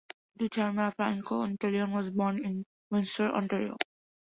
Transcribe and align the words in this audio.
Ducharme, 0.35 0.79
a 0.81 0.89
Franco-Ontarian, 0.89 1.91
was 1.91 2.09
born 2.09 2.43
in 2.43 2.65
Windsor, 2.89 3.29
Ontario. 3.35 3.77